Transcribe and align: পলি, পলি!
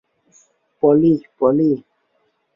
পলি, 0.83 1.13
পলি! 1.37 1.71